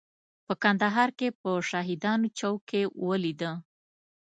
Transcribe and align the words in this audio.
په 0.45 0.53
کندهار 0.63 1.09
کې 1.19 1.27
په 1.41 1.49
شهیدانو 1.69 2.27
چوک 2.39 2.59
کې 2.69 2.81
ولیده. 3.05 3.51